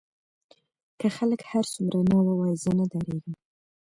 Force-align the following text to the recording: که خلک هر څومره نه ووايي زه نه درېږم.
که 0.99 1.07
خلک 1.17 1.41
هر 1.51 1.65
څومره 1.73 1.99
نه 2.09 2.17
ووايي 2.25 2.55
زه 2.63 2.71
نه 2.79 2.85
درېږم. 2.91 3.33